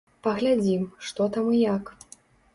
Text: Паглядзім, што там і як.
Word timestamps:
Паглядзім, 0.27 0.87
што 1.09 1.29
там 1.37 1.53
і 1.59 1.61
як. 1.75 1.95